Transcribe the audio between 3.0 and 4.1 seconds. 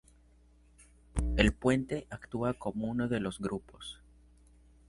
de los grupos.